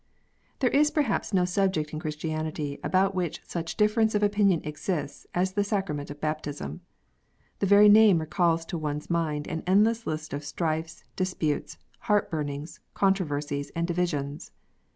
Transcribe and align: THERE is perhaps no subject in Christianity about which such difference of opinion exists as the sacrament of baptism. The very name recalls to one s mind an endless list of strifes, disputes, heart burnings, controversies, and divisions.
THERE 0.61 0.71
is 0.71 0.89
perhaps 0.89 1.31
no 1.31 1.45
subject 1.45 1.93
in 1.93 1.99
Christianity 1.99 2.79
about 2.83 3.13
which 3.13 3.39
such 3.45 3.77
difference 3.77 4.15
of 4.15 4.23
opinion 4.23 4.61
exists 4.63 5.27
as 5.35 5.51
the 5.53 5.63
sacrament 5.63 6.09
of 6.09 6.19
baptism. 6.19 6.81
The 7.59 7.67
very 7.67 7.87
name 7.87 8.17
recalls 8.17 8.65
to 8.65 8.79
one 8.79 8.97
s 8.97 9.11
mind 9.11 9.45
an 9.45 9.61
endless 9.67 10.07
list 10.07 10.33
of 10.33 10.43
strifes, 10.43 11.03
disputes, 11.15 11.77
heart 11.99 12.31
burnings, 12.31 12.79
controversies, 12.95 13.69
and 13.75 13.85
divisions. 13.85 14.49